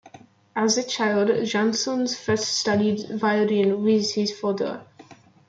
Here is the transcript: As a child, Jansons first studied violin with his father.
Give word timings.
As 0.55 0.79
a 0.79 0.83
child, 0.83 1.29
Jansons 1.45 2.17
first 2.17 2.45
studied 2.45 3.07
violin 3.19 3.83
with 3.83 4.15
his 4.15 4.31
father. 4.35 4.83